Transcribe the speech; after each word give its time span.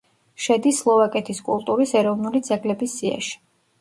შედის 0.45 0.79
სლოვაკეთის 0.83 1.41
კულტურის 1.49 1.93
ეროვნული 2.03 2.43
ძეგლების 2.49 2.97
სიაში. 3.03 3.37